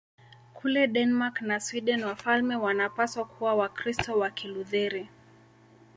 Kule 0.53 0.87
Denmark 0.89 1.41
na 1.41 1.59
Sweden 1.59 2.03
wafalme 2.03 2.55
wanapaswa 2.55 3.25
kuwa 3.25 3.55
Wakristo 3.55 4.19
wa 4.19 4.29
Kilutheri. 4.29 5.09